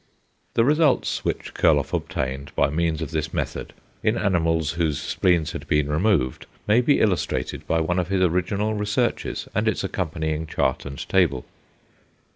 [0.55, 5.67] The results which Kurloff obtained by means of this method in animals whose spleens had
[5.67, 10.87] been removed, may be illustrated by one of his original researches and its accompanying chart
[10.87, 11.45] and table.